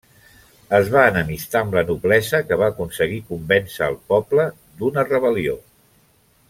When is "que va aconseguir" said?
2.47-3.21